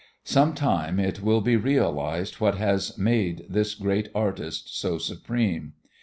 [0.25, 5.73] Some time it will be realized what has made this great artist so supreme.